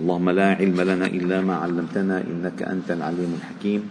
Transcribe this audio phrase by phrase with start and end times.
[0.00, 3.82] اللهم لا علم لنا إلا ما علمتنا إنك أنت العليم الحكيم.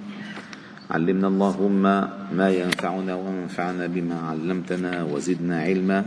[0.92, 1.84] علمنا اللهم
[2.32, 6.06] ما ينفعنا وانفعنا بما علمتنا وزدنا علما.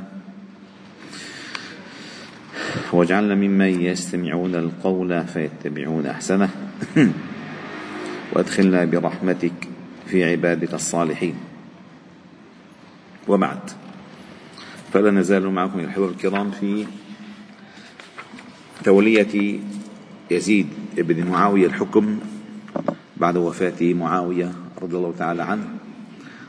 [2.92, 6.48] واجعلنا ممن يستمعون القول فيتبعون أحسنه.
[8.32, 9.69] وادخلنا برحمتك
[10.07, 11.35] في عبادك الصالحين.
[13.29, 13.61] وبعد
[14.93, 16.87] فلا نزال معكم الحضور الكرام في
[18.85, 19.61] تولية
[20.30, 20.66] يزيد
[20.96, 22.18] بن معاوية الحكم
[23.16, 24.52] بعد وفاة معاوية
[24.82, 25.68] رضي الله تعالى عنه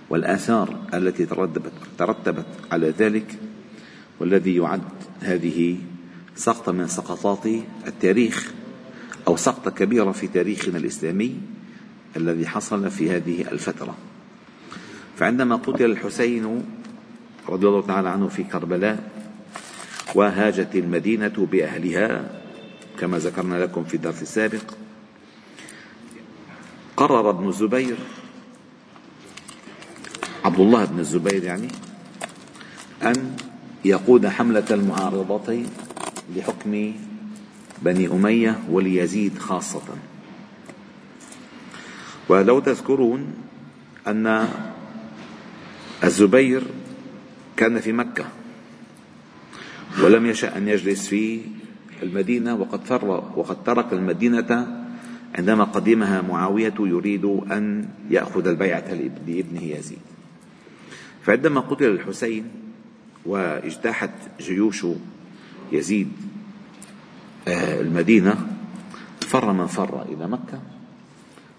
[0.10, 3.40] والآثار التي ترتبت, ترتبت على ذلك
[4.20, 4.82] والذي يعد
[5.22, 5.78] هذه
[6.36, 7.46] سقطة من سقطات
[7.88, 8.54] التاريخ
[9.28, 11.38] أو سقطة كبيرة في تاريخنا الإسلامي
[12.18, 13.98] الذي حصل في هذه الفترة.
[15.18, 16.64] فعندما قتل الحسين
[17.50, 19.12] رضي الله تعالى عنه في كربلاء
[20.16, 22.41] وهاجت المدينة بأهلها
[23.02, 24.62] كما ذكرنا لكم في الدرس السابق.
[26.98, 27.98] قرر ابن الزبير
[30.46, 31.68] عبد الله بن الزبير يعني
[33.04, 33.36] أن
[33.86, 35.64] يقود حملة المعارضة
[36.36, 36.94] لحكم
[37.82, 39.82] بني أمية وليزيد خاصة.
[42.30, 43.34] ولو تذكرون
[44.08, 44.48] أن
[46.04, 46.64] الزبير
[47.58, 48.26] كان في مكة
[50.04, 51.42] ولم يشأ أن يجلس في
[52.04, 54.68] المدينة وقد فر وقد ترك المدينة
[55.36, 58.94] عندما قدمها معاوية يريد أن يأخذ البيعة
[59.28, 60.00] لابنه يزيد.
[61.24, 62.46] فعندما قتل الحسين
[63.26, 64.86] واجتاحت جيوش
[65.72, 66.12] يزيد
[67.48, 68.48] آه، المدينة
[69.22, 70.62] فر من فر إلى مكة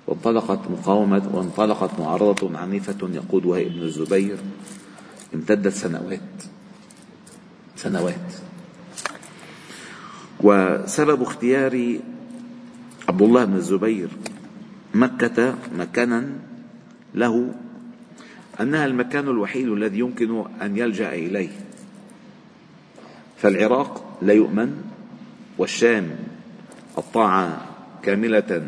[0.06, 4.38] وانطلقت مقاومة وانطلقت معارضة عنيفة يقودها ابن الزبير
[5.34, 6.20] امتدت سنوات
[7.76, 8.32] سنوات.
[10.42, 11.98] وسبب اختيار
[13.08, 14.08] عبد الله بن الزبير
[14.94, 16.28] مكة مكانا
[17.14, 17.54] له
[18.60, 21.50] أنها المكان الوحيد الذي يمكن أن يلجأ إليه.
[23.36, 24.82] فالعراق لا يؤمن
[25.58, 26.10] والشام
[26.98, 27.66] الطاعة
[28.02, 28.66] كاملة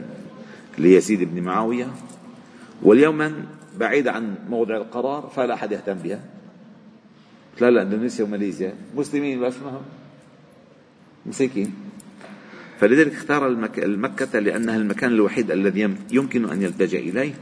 [0.78, 1.86] ليزيد بن معاوية
[2.82, 3.44] واليمن
[3.78, 6.20] بعيد عن موضع القرار فلا أحد يهتم بها.
[7.60, 8.74] لا لا إندونيسيا وماليزيا.
[8.96, 9.80] مسلمين بس ما
[11.26, 11.74] مساكين
[12.80, 13.46] فلذلك اختار
[13.78, 17.34] المكة لأنها المكان الوحيد الذي يمكن أن يلتجئ إليه.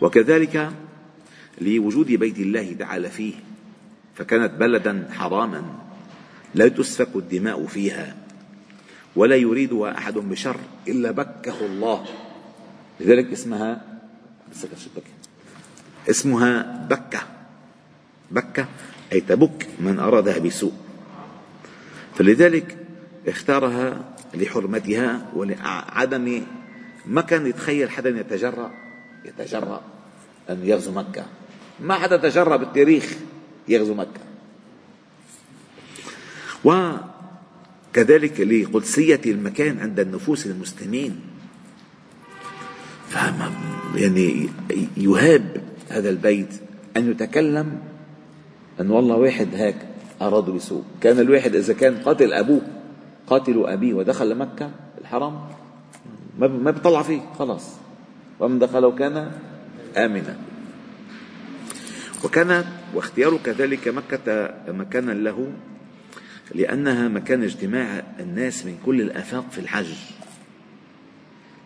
[0.00, 0.72] وكذلك
[1.60, 3.34] لوجود بيت الله تعالى فيه
[4.14, 5.62] فكانت بلدا حراما
[6.54, 8.16] لا تسفك الدماء فيها
[9.16, 10.56] ولا يريدها أحد بشر
[10.88, 12.04] إلا بكه الله.
[13.00, 14.00] لذلك اسمها
[16.10, 17.20] اسمها بكة.
[18.30, 18.66] بكة
[19.12, 20.87] أي تبك من أرادها بسوء.
[22.18, 22.76] فلذلك
[23.28, 26.42] اختارها لحرمتها ولعدم
[27.06, 28.70] ما كان يتخيل حدا يتجرأ
[29.24, 29.82] يتجرأ
[30.50, 31.26] أن يغزو مكة.
[31.80, 33.16] ما حدا تجرأ بالتاريخ
[33.68, 34.20] يغزو مكة.
[36.64, 41.20] وكذلك لقدسية المكان عند النفوس المسلمين.
[43.08, 43.52] فهم
[43.94, 44.48] يعني
[44.96, 46.54] يهاب هذا البيت
[46.96, 47.78] أن يتكلم
[48.80, 49.87] أن والله واحد هيك
[50.22, 50.84] أرادوا بسوء.
[51.00, 52.60] كان الواحد إذا كان قاتل أبوه
[53.26, 54.70] قاتل أبيه ودخل مكة
[55.00, 55.40] الحرم
[56.38, 57.74] ما بيطلع فيه خلاص.
[58.40, 59.30] ومن دخله كان
[59.96, 60.36] آمنا.
[62.24, 62.64] وكان
[62.94, 65.52] واختياره كذلك مكة مكانا له
[66.54, 69.94] لأنها مكان اجتماع الناس من كل الآفاق في الحج.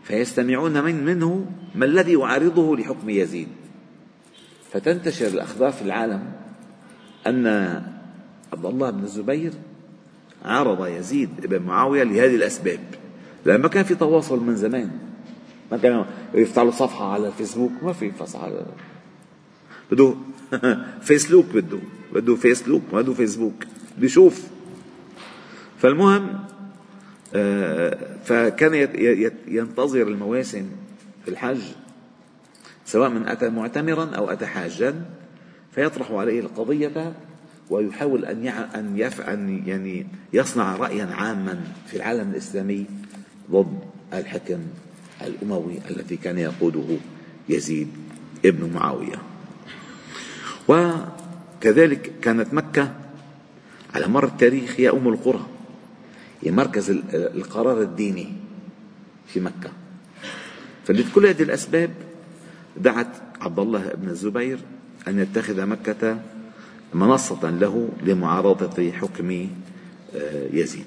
[0.05, 3.49] فيستمعون من منه ما الذي يعارضه لحكم يزيد.
[4.73, 6.33] فتنتشر الأخبار في العالم
[7.27, 7.47] أن
[8.53, 9.53] عبد الله بن الزبير
[10.45, 12.81] عارض يزيد بن معاوية لهذه الأسباب.
[13.45, 14.91] لأن ما كان في تواصل من زمان.
[15.73, 16.05] ما كان
[16.35, 18.67] يفتح له صفحة على الفيسبوك ما في صفحة على
[19.93, 20.15] بده
[21.07, 21.79] فيسلوك بده.
[22.15, 23.65] بده فيسلوك ما بده فيسبوك.
[23.97, 24.43] بده يشوف.
[25.79, 26.39] فالمهم
[27.35, 28.75] آه، فكان
[29.49, 30.67] ينتظر المواسم
[31.25, 31.61] في الحج
[32.87, 35.05] سواء من أتى معتمرا أو أتى حاجا
[35.75, 37.15] فيطرح عليه القضية
[37.71, 42.87] ويحاول أن أن أن يعني يصنع رأيا عاما في العالم الإسلامي
[43.51, 43.79] ضد
[44.13, 44.61] الحكم
[45.23, 46.97] الأموي الذي كان يقوده
[47.49, 47.89] يزيد
[48.45, 49.23] ابن معاوية.
[50.69, 52.95] وكذلك كانت مكة
[53.95, 55.47] على مر التاريخ هي أم القرى
[56.43, 58.33] هي مركز القرار الديني
[59.27, 59.71] في مكة.
[60.85, 61.91] فلكل هذه الأسباب
[62.77, 63.09] دعت
[63.41, 64.59] عبد الله بن الزبير
[65.09, 66.21] أن يتخذ مكة
[66.95, 69.49] منصة له لمعارضة حكم
[70.17, 70.87] آه، يزيد.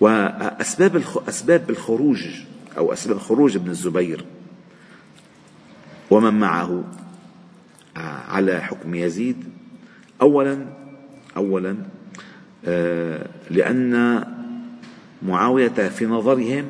[0.00, 2.26] وأسباب أسباب الخروج
[2.78, 4.24] أو أسباب خروج ابن الزبير
[6.10, 6.84] ومن معه
[8.28, 9.44] على حكم يزيد
[10.22, 10.66] أولا
[11.36, 11.76] أولا
[12.64, 14.24] آه، لأن
[15.22, 16.64] معاوية في نظرهم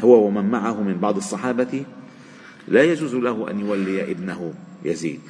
[0.00, 1.84] هو ومن معه من بعض الصحابة
[2.68, 5.20] لا يجوز له أن يولي ابنه يزيد.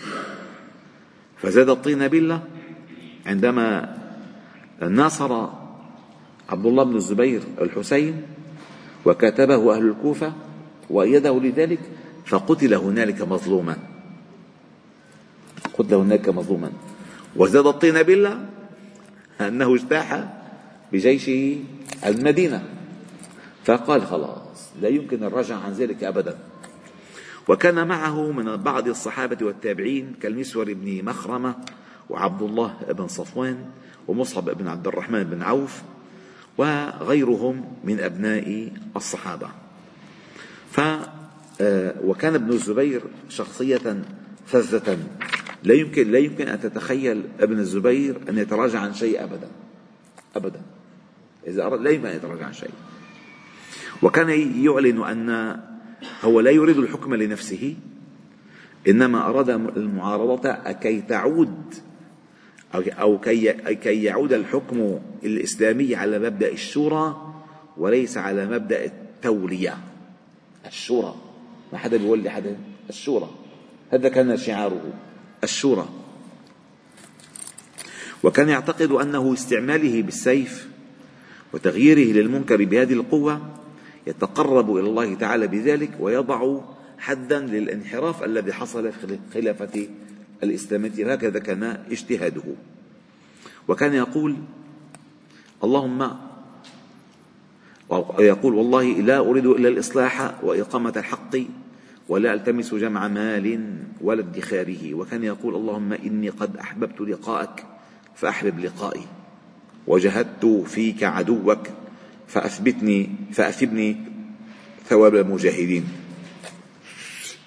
[1.43, 2.43] فزاد الطين بلة
[3.27, 3.97] عندما
[4.81, 5.49] ناصر
[6.49, 8.23] عبد الله بن الزبير الحسين
[9.05, 10.33] وكتبه أهل الكوفة
[10.91, 11.81] وأيده لذلك
[12.27, 13.77] فقتل هنالك مظلوما.
[15.79, 16.71] قتل هنالك مظلوما.
[17.37, 18.45] وزاد الطين بالله
[19.41, 20.33] أنه اجتاح
[20.93, 21.59] بجيشه
[22.07, 22.65] المدينة.
[23.65, 26.39] فقال خلاص لا يمكن الرجع عن ذلك أبدا.
[27.49, 31.55] وكان معه من بعض الصحابة والتابعين كالمسور بن مخرمة
[32.11, 33.65] وعبد الله بن صفوان
[34.09, 35.83] ومصعب بن عبد الرحمن بن عوف
[36.59, 39.49] وغيرهم من أبناء الصحابة.
[40.71, 40.81] ف
[41.61, 44.03] آه، وكان ابن الزبير شخصية
[44.47, 44.99] فذة.
[45.63, 49.49] لا يمكن لا يمكن أن تتخيل ابن الزبير أن يتراجع عن شيء أبدا
[50.37, 50.61] أبدا.
[51.47, 52.71] إذا أراد لا يمكن أن يتراجع عن شيء.
[54.03, 54.31] وكان
[54.65, 55.61] يعلن أن
[56.25, 57.75] هو لا يريد الحكم لنفسه
[58.89, 61.75] إنما أراد المعارضة كي تعود
[62.75, 67.35] أو كي يعود الحكم الإسلامي على مبدأ الشورى
[67.77, 69.79] وليس على مبدأ التولية.
[70.67, 71.15] الشورى.
[71.73, 72.57] ما حدا بيولي حدا؟
[72.91, 73.31] الشورى.
[73.91, 74.93] هذا كان شعاره.
[75.45, 75.89] الشورى.
[78.23, 80.69] وكان يعتقد أنه استعماله بالسيف
[81.53, 83.41] وتغييره للمنكر بهذه القوة
[84.07, 86.61] يتقرب إلى الله تعالى بذلك ويضع
[86.99, 89.89] حدا للانحراف الذي حصل في خلافة
[90.43, 91.13] الإسلامية.
[91.13, 92.43] هكذا كان اجتهاده.
[93.69, 94.37] وكان يقول
[95.65, 96.11] اللهم
[97.89, 101.37] ويقول والله لا أريد إلا الإصلاح وإقامة الحق
[102.09, 104.95] ولا ألتمس جمع مال ولا ادخاره.
[104.95, 107.67] وكان يقول اللهم إني قد أحببت لقاءك
[108.15, 109.07] فأحبب لقائي.
[109.87, 111.59] وجهدت فيك عدوك
[112.33, 113.97] فأثبتني فأثبني
[114.89, 115.89] ثواب المجاهدين.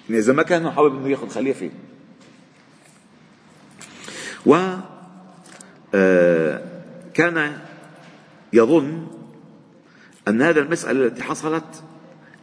[0.08, 1.70] يعني إذا ما كان حابب إنه ياخذ خليفة.
[4.46, 4.56] و
[5.94, 6.62] آه،
[7.14, 7.58] كان
[8.52, 9.06] يظن
[10.28, 11.84] أن هذه المسألة التي حصلت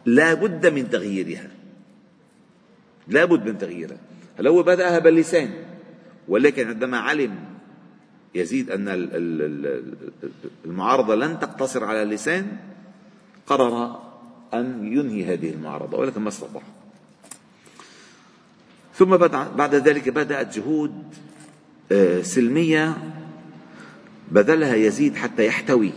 [0.06, 1.50] لا بد من تغييرها.
[3.08, 3.98] لابد من تغييرها.
[4.38, 5.50] هل هو بدأها باللسان؟
[6.28, 7.53] ولكن عندما علم
[8.34, 8.88] يزيد أن
[10.64, 12.56] المعارضة لن تقتصر على اللسان
[13.46, 14.00] قرر
[14.54, 16.62] أن ينهي هذه المعارضة ولكن ما استطاع.
[18.94, 19.16] ثم
[19.56, 21.04] بعد ذلك بدأت جهود
[21.92, 23.12] آه، سلمية
[24.30, 25.92] بذلها يزيد حتى يحتوي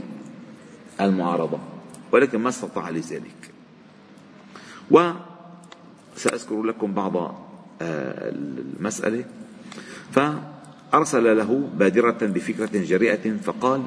[1.02, 1.60] المعارضة
[2.12, 3.52] ولكن ما استطاع لذلك.
[4.92, 5.12] و
[6.16, 7.16] سأذكر لكم بعض
[7.82, 9.26] آه، المسألة.
[10.92, 13.84] فأرسل له بادرة بفكرة جريئة فقال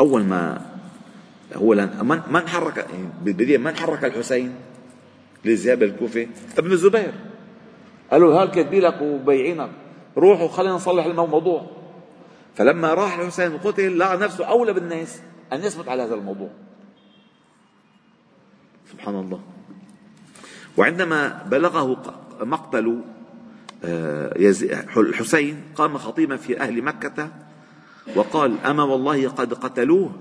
[0.00, 0.66] أول ما
[1.54, 2.86] هو من من حرك
[3.22, 4.54] بالبداية من حرك الحسين
[5.44, 6.26] للذهاب الكوفة؟
[6.58, 7.12] ابن الزبير.
[8.10, 9.70] قالوا هال كاتبين لك وبيعينك
[10.16, 11.66] روحوا خلينا نصلح الموضوع.
[12.54, 15.20] فلما راح الحسين وقتل لقى نفسه أولى بالناس
[15.52, 16.50] أن يثبت على هذا الموضوع.
[18.92, 19.40] سبحان الله.
[20.76, 22.02] وعندما بلغه
[22.40, 23.00] مقتل
[24.96, 27.30] الحسين قام خطيبا في أهل مكة
[28.16, 30.12] وقال أما والله قد قتلوه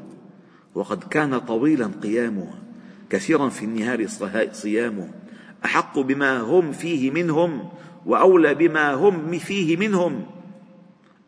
[0.76, 2.54] وقد كان طويلا قيامه
[3.10, 4.08] كثيرا في النهار
[4.52, 5.10] صيامه
[5.66, 7.70] أحق بما هم فيه منهم
[8.06, 10.26] وأولى بما هم فيه منهم.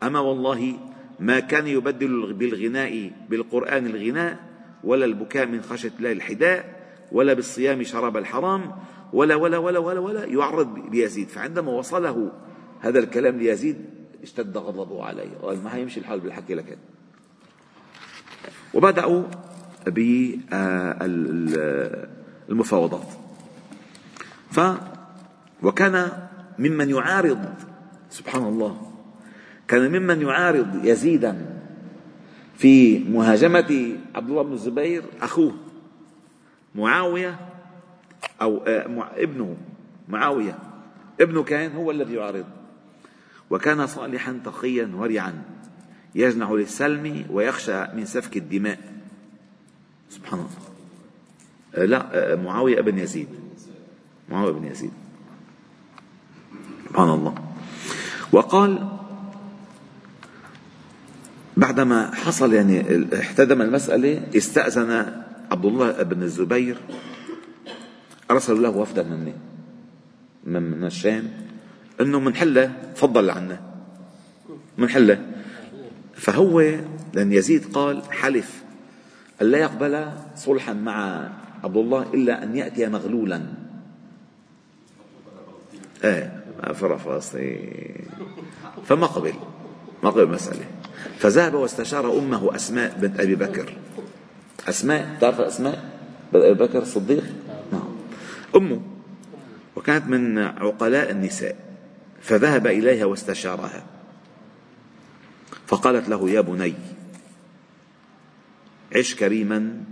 [0.02, 0.74] أما والله
[1.20, 4.38] ما كان يبدل بالغناء بالقرآن الغناء
[4.84, 8.72] ولا البكاء من خشية الله الحداء ولا بالصيام شراب الحرام
[9.14, 12.32] ولا ولا ولا ولا ولا يعرض ليزيد فعندما وصله
[12.80, 13.76] هذا الكلام ليزيد
[14.22, 15.30] اشتد غضبه عليه.
[15.42, 16.78] قال ما هيمشي الحال بالحكي لك
[18.74, 19.22] وبدأوا
[22.48, 23.08] بالمفاوضات.
[24.50, 24.60] ف
[25.62, 26.12] وكان
[26.58, 27.54] ممن يعارض
[28.10, 28.92] سبحان الله
[29.68, 31.60] كان ممن يعارض يزيدا
[32.56, 35.54] في مهاجمة عبد الله بن الزبير أخوه
[36.74, 37.53] معاوية
[38.42, 39.56] أو آه، ابنه
[40.08, 40.58] معاوية.
[41.20, 42.44] ابنه كان هو الذي يعارض.
[43.50, 45.42] وكان صالحا تقيا ورعا.
[46.14, 48.78] يجنع للسلم ويخشى من سفك الدماء.
[50.10, 50.50] سبحان الله.
[51.74, 53.28] آه، لا آه، معاوية بن يزيد.
[54.28, 54.92] معاوية بن يزيد.
[56.88, 57.34] سبحان الله.
[58.32, 58.88] وقال
[61.56, 66.76] بعدما حصل يعني احتدم المسألة استأذن عبد الله بن الزبير.
[68.30, 69.32] أرسلوا له وفدا من
[70.62, 71.30] من الشام
[72.00, 73.60] إنه منحله تفضل عنا
[74.78, 75.26] منحله
[76.14, 76.60] فهو
[77.14, 78.64] لأن يزيد قال حلف.
[79.42, 81.28] أن لا يقبل صلحا مع
[81.64, 83.42] عبد الله إلا أن يأتي مغلولا.
[86.04, 88.00] إيه فرفاصي إيه.
[88.86, 89.32] فما قبل
[90.02, 90.64] ما قبل المسألة
[91.18, 93.76] فذهب واستشار أمه أسماء بنت أبي بكر.
[94.68, 95.84] أسماء تعرف أسماء
[96.32, 97.24] بنت أبي بكر الصديق؟
[98.56, 98.80] أمه
[99.76, 101.56] وكانت من عقلاء النساء
[102.22, 103.84] فذهب إليها واستشارها
[105.66, 106.74] فقالت له يا بني
[108.96, 109.84] عش كريما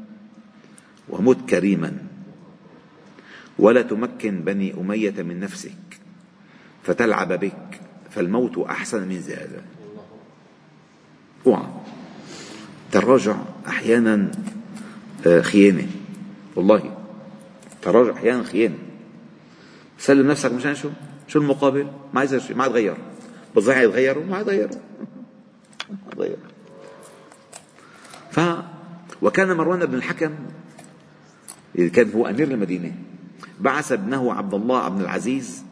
[1.08, 1.96] ومت كريما
[3.58, 6.00] ولا تمكن بني أمية من نفسك
[6.84, 9.62] فتلعب بك فالموت أحسن من هذا
[11.46, 11.66] اوعى
[12.86, 13.36] التراجع
[13.68, 14.30] أحيانا
[15.26, 15.86] آه، خيانة.
[16.56, 16.91] والله
[17.82, 18.78] التراجع أحيانا خيانة.
[19.98, 20.90] سلم نفسك مشان شو؟
[21.28, 22.96] شو المقابل؟ ما يصير شيء ما يتغير
[23.56, 24.76] بضيع يتغيروا ما يتغيروا
[25.90, 26.36] ما يتغيروا
[28.30, 28.40] ف
[29.22, 30.34] وكان مروان بن الحكم
[31.92, 32.94] كان هو أمير المدينة
[33.60, 35.64] بعث ابنه عبد الله بن العزيز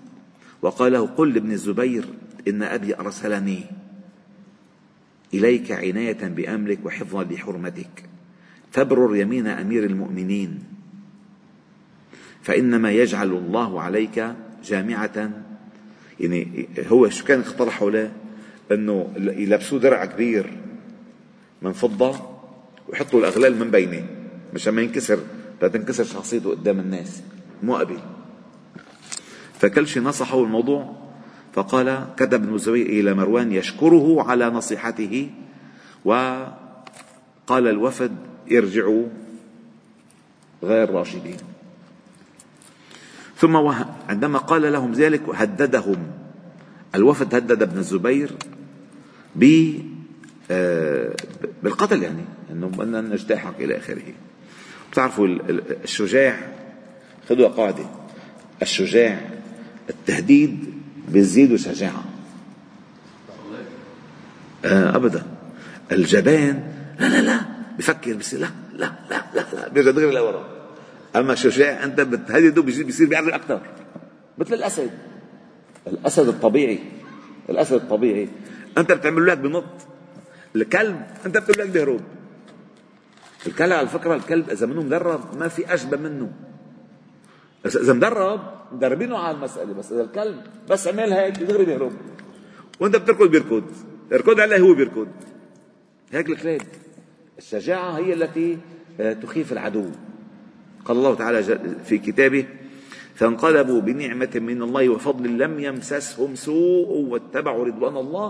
[0.62, 2.04] وقال له قل لابن الزبير
[2.48, 3.64] إن أبي أرسلني
[5.34, 8.04] إليك عناية بأمرك وحفظا لحرمتك
[8.70, 10.62] فابرر يمين أمير المؤمنين.
[12.42, 14.26] فإنما يجعل الله عليك
[14.64, 15.30] جامعة.
[16.20, 18.12] يعني هو شو كان اقترحوا له؟
[18.72, 20.58] إنه يلبسوه درع كبير
[21.62, 22.20] من فضة
[22.88, 24.06] ويحطوا الأغلال من بينه
[24.54, 25.18] مشان ما ينكسر
[25.60, 27.22] تنكسر شخصيته قدام الناس.
[27.62, 27.98] مو أبي.
[29.58, 30.96] فكل شيء نصحه الموضوع.
[31.52, 35.30] فقال كتب ابن الزبير إلى مروان يشكره على نصيحته
[36.04, 36.56] وقال
[37.50, 38.16] الوفد
[38.52, 39.06] ارجعوا
[40.62, 41.36] غير راشدين.
[43.40, 43.56] ثم
[44.08, 45.96] عندما قال لهم ذلك هددهم.
[46.94, 48.32] الوفد هدد ابن الزبير
[49.36, 49.72] ب
[50.50, 51.16] آه،
[51.62, 54.02] بالقتل يعني إنه بدنا نجتاحك إلى آخره.
[54.92, 55.26] بتعرفوا
[55.84, 56.52] الشجاع
[57.28, 57.84] خذوا قاعدة.
[58.62, 59.20] الشجاع
[59.90, 60.74] التهديد
[61.08, 62.04] بيزيد شجاعة.
[64.64, 65.26] آه ابدا.
[65.92, 66.62] الجبان
[66.98, 67.40] لا لا لا
[67.78, 70.49] بفكر بصير لا لا لا لا لا بيرجع دغري لورا.
[71.16, 73.60] أما الشجاع أنت بتهدده بيصير بيعرف أكثر
[74.38, 74.90] مثل الأسد.
[75.86, 76.78] الأسد الطبيعي.
[77.50, 78.28] الأسد الطبيعي.
[78.78, 79.64] أنت بتعمل لك بنط.
[80.56, 82.00] الكلب أنت بتقول لك بيهرب
[83.46, 86.32] الكلب على فكرة الكلب إذا منه مدرب ما في أشبه منه.
[87.64, 88.40] بس إذا مدرب
[88.72, 91.92] مدربينه على المسألة بس إذا الكلب بس عمل هيك دغري بيهرب
[92.80, 93.64] وأنت بتركض بيركض.
[94.12, 95.08] اركض عليه هو بيركض.
[96.12, 96.62] هيك الكلاب
[97.38, 98.58] الشجاعة هي التي
[99.00, 99.90] آه، تخيف العدو.
[100.84, 101.42] قال الله تعالى
[101.84, 102.46] في كتابه
[103.14, 108.28] فانقلبوا بنعمة من الله وفضل لم يمسسهم سوء واتبعوا رضوان الله.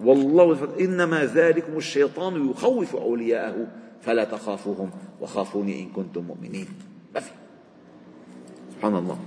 [0.00, 3.66] والله إنما ذلكم الشيطان يخوف أولياءه
[4.02, 6.66] فلا تخافوهم وخافوني إن كنتم مؤمنين.
[8.76, 9.18] سبحان الله.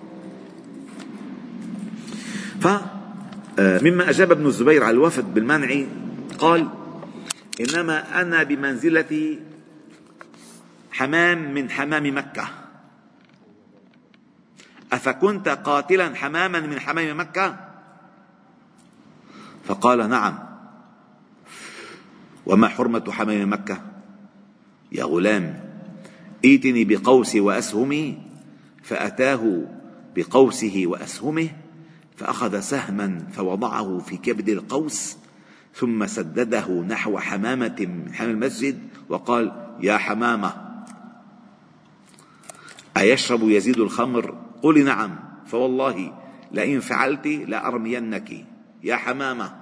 [2.59, 5.85] فمما آه، أجاب ابن الزبير على الوفد بالمنع
[6.39, 6.67] قال
[7.61, 9.37] إنما أنا بمنزلة
[10.97, 12.47] حمام من حمام مكة.
[14.93, 17.67] أفكنت قاتلا حماما من حمام مكة؟
[19.65, 20.39] فقال نعم.
[22.45, 23.81] وما حرمة حمام مكة؟
[24.91, 25.59] يا غلام
[26.45, 28.17] ائتني بقوسي وأسهمي
[28.83, 29.63] فأتاه
[30.15, 31.49] بقوسه وأسهمه
[32.17, 35.17] فأخذ سهما فوضعه في كبد القوس
[35.73, 40.66] ثم سدده نحو حمامة من حمام المسجد وقال يا حمامة
[42.97, 45.19] أيشرب يزيد الخمر؟ قولي نعم.
[45.45, 46.13] فوالله
[46.51, 48.45] لئن فعلت لأرمينك.
[48.83, 49.53] يا حمامة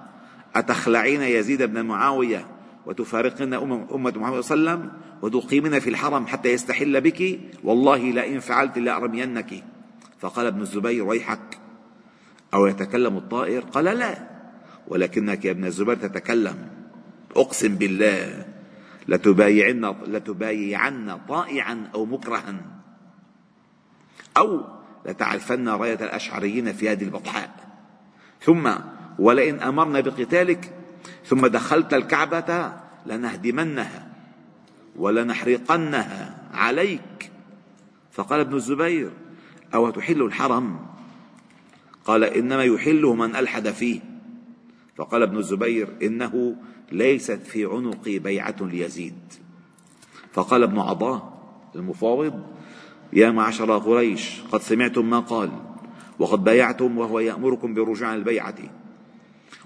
[0.54, 2.46] أتخلعين يزيد بن معاوية
[2.86, 4.90] وتفارقن أمة محمد صلى الله عليه وسلم
[5.22, 9.64] وتقيمن في الحرم حتى يستحل بك؟ والله لئن فعلت لأرمينك.
[10.20, 11.58] فقال ابن الزبير ويحك.
[12.54, 14.30] أو يتكلم الطائر؟ قال لا.
[14.88, 16.68] ولكنك يا ابن الزبير تتكلم.
[17.36, 18.46] أقسم بالله
[19.08, 22.75] لتبايعن لتبايعن طائعا أو مكرها.
[24.36, 24.60] أو
[25.06, 27.50] لتعرفن راية الأشعريين في هذه البطحاء
[28.40, 28.70] ثم
[29.18, 30.72] ولئن أمرنا بقتالك
[31.24, 32.72] ثم دخلت الكعبة
[33.06, 34.08] لنهدمنها
[34.96, 37.30] ولنحرقنها عليك.
[38.12, 39.10] فقال ابن الزبير
[39.74, 40.86] أو تحل الحرم؟
[42.04, 44.00] قال إنما يحله من ألحد فيه.
[44.96, 46.56] فقال ابن الزبير إنه
[46.92, 49.18] ليست في عنقي بيعة ليزيد.
[50.32, 51.36] فقال ابن عطاء
[51.74, 52.55] المفاوض
[53.12, 55.50] يا معشر قريش قد سمعتم ما قال
[56.18, 58.54] وقد بايعتم وهو يأمركم برجوع البيعة.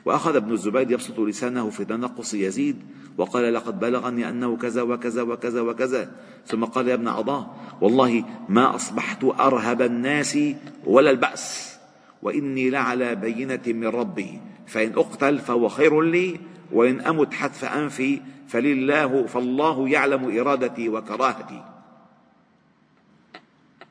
[0.04, 2.76] وأخذ ابن الزبير يبسط لسانه في تنقص يزيد
[3.18, 6.11] وقال لقد بلغني أنه كذا وكذا وكذا وكذا.
[6.47, 7.47] ثم قال يا ابن عضاه
[7.80, 10.38] والله ما أصبحت أرهب الناس
[10.85, 11.76] ولا البأس
[12.23, 14.40] وإني لعلى بينة من ربي.
[14.66, 16.40] فإن أقتل فهو خير لي
[16.73, 21.62] وإن أمت حتف أنفي فلله فالله يعلم إرادتي وكراهتي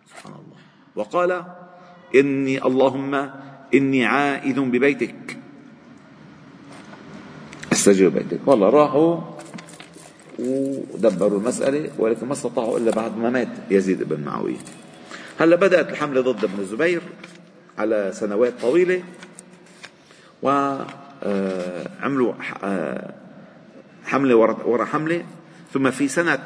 [0.08, 0.58] سبحان الله
[1.00, 1.44] وقال
[2.16, 3.30] إني اللهم
[3.74, 5.38] إني عائد ببيتك.
[7.74, 9.22] استجيب بيتك والله راحوا
[10.40, 14.58] ودبروا المسألة ولكن ما استطاعوا إلا بعد ما مات يزيد بن معاوية.
[15.40, 17.02] هلأ بدأت الحملة ضد ابن الزبير
[17.78, 19.04] على سنوات طويلة
[20.42, 23.14] وعملوا آه،
[24.06, 25.26] حملة وراء حملة
[25.74, 26.40] ثم في سنة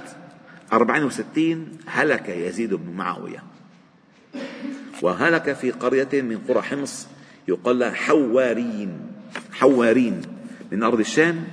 [0.74, 3.53] 64 هلك يزيد بن معاوية.
[5.02, 7.08] وهلك في قرية من قرى حمص
[7.48, 8.98] يقال لها حوارين
[9.52, 10.22] حوارين
[10.72, 11.44] من أرض الشام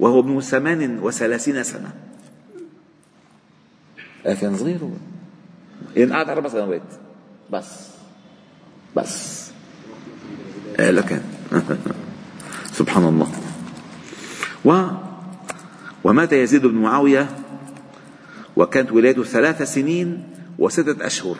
[0.00, 1.92] وهو ابن ثمان وثلاثين سنة.
[4.24, 4.90] كان صغير هو.
[6.12, 6.82] قعد أربع سنوات.
[7.50, 7.88] بس.
[8.96, 9.50] بس.
[10.78, 11.20] لكن
[12.78, 13.32] سبحان الله.
[14.64, 14.86] و
[16.04, 17.28] ومات يزيد بن معاوية
[18.56, 20.24] وكانت ولايته ثلاث سنين
[20.58, 21.36] وستة أشهر.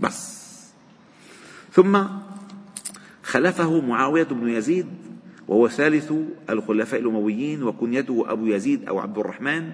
[0.00, 0.38] بس.
[1.72, 2.04] ثم
[3.22, 4.86] خلفه معاوية بن يزيد
[5.48, 6.12] وهو ثالث
[6.50, 9.70] الخلفاء الأمويين وكنيته أبو يزيد أو عبد الرحمن.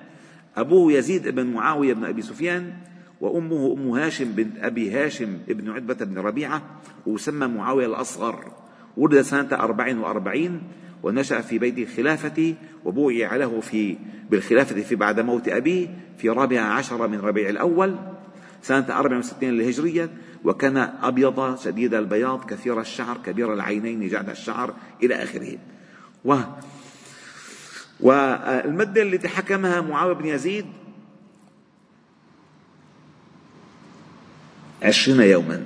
[0.57, 2.73] أبوه يزيد بن معاوية بن أبي سفيان
[3.21, 6.62] وأمه أم هاشم بنت أبي هاشم بن عتبة بن ربيعة
[7.07, 8.52] وسمى معاوية الأصغر.
[8.97, 10.62] ولد سنة أربع وأربعين
[11.02, 12.54] ونشأ في بيت الخلافة
[12.85, 13.97] وبويع له في
[14.31, 15.88] بالخلافة في بعد موت أبيه
[16.19, 17.97] في رابع عشر من ربيع الأول.
[18.64, 20.11] سنة 64 الهجرية
[20.44, 25.59] وكان أبيض شديد البياض كثير الشعر كبير العينين جعد الشعر إلى آخره.
[26.24, 26.37] و
[28.00, 30.66] والمدة التي حكمها معاوية بن يزيد
[34.83, 35.64] عشرين يوما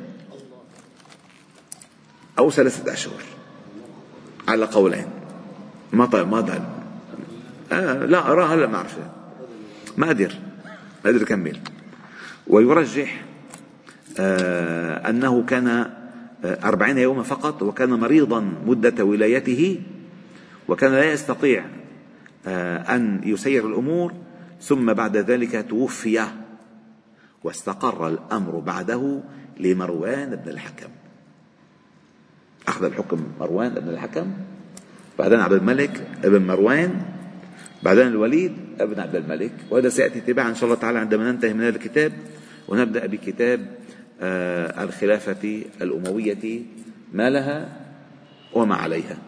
[2.39, 3.23] أو ثلاثة أشهر.
[4.49, 5.07] على قولين.
[5.93, 6.63] ما طيب ما ضل
[7.73, 8.99] آه لا أراها هلا ما أعرف.
[9.97, 10.35] ما أقدر
[11.05, 11.61] ما أقدر أكمل
[12.49, 13.25] ويرجح
[14.19, 15.89] آه، أنه كان آه،
[16.45, 19.81] أربعين يوما فقط وكان مريضا مدة ولايته
[20.69, 21.65] وكان لا يستطيع
[22.47, 24.13] آه، أن يسير الأمور
[24.61, 26.25] ثم بعد ذلك توفي
[27.45, 29.21] واستقر الأمر بعده
[29.61, 30.89] لمروان بن الحكم.
[32.69, 34.33] أخذ الحكم مروان بن الحكم
[35.19, 37.03] بعدين عبد الملك ابن مروان
[37.83, 41.61] بعدين الوليد ابن عبد الملك وهذا سيأتي تباعا إن شاء الله تعالى عندما ننتهي من
[41.61, 42.13] هذا الكتاب
[42.69, 43.79] ونبدأ بكتاب
[44.21, 46.63] آه، الخلافة الأموية
[47.13, 47.69] ما لها
[48.53, 49.19] وما عليها.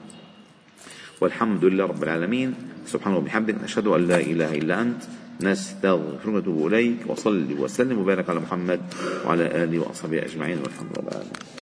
[1.20, 2.54] والحمد لله رب العالمين
[2.86, 5.02] سبحانه وبحمدك نشهد أن لا إله إلا أنت
[5.40, 8.80] نستغفرك ونتوب إليك وصلي وسلم وبارك على محمد
[9.26, 11.22] وعلى آله وأصحابه أجمعين والحمد لله